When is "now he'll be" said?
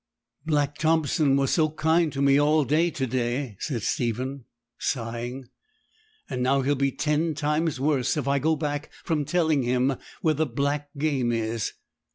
6.41-6.91